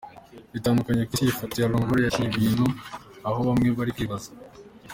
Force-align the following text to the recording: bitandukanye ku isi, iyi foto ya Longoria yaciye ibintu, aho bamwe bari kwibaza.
bitandukanye 0.53 1.01
ku 1.05 1.11
isi, 1.13 1.23
iyi 1.25 1.37
foto 1.39 1.55
ya 1.57 1.71
Longoria 1.71 2.05
yaciye 2.05 2.27
ibintu, 2.29 2.65
aho 3.27 3.39
bamwe 3.47 3.67
bari 3.77 3.91
kwibaza. 3.95 4.29